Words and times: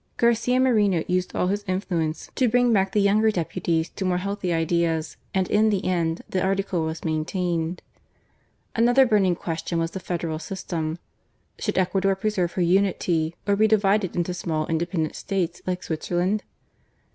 Garcia 0.17 0.59
Moreno 0.59 1.03
used 1.07 1.35
all 1.35 1.45
his 1.45 1.63
influence 1.67 2.31
to 2.33 2.49
bring 2.49 2.73
back 2.73 2.91
the 2.91 3.01
younger 3.01 3.29
deputies 3.29 3.87
to 3.91 4.03
more 4.03 4.17
healthy 4.17 4.51
ideas, 4.51 5.15
and 5.31 5.47
in 5.47 5.69
the 5.69 5.85
end 5.85 6.23
the 6.27 6.41
Article 6.41 6.83
was 6.83 7.03
maintained. 7.05 7.83
Another 8.75 9.05
burning 9.05 9.35
question 9.35 9.77
was 9.77 9.91
the 9.91 9.99
federal 9.99 10.39
system. 10.39 10.97
Should 11.59 11.77
Ecuador 11.77 12.15
preserve 12.15 12.53
her 12.53 12.63
unity? 12.63 13.35
or 13.45 13.55
be 13.55 13.67
divided 13.67 14.15
into 14.15 14.33
small 14.33 14.65
independent 14.65 15.15
states 15.15 15.61
like 15.67 15.83
Switzerland? 15.83 16.41